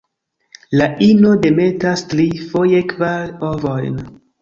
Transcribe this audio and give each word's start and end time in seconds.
La 0.81 0.87
ino 1.09 1.35
demetas 1.45 2.07
tri, 2.15 2.27
foje 2.49 2.83
kvar, 2.97 3.33
ovojn. 3.55 4.05